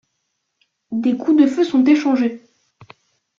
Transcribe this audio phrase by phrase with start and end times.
[0.91, 2.41] Des coups de feu sont échangés.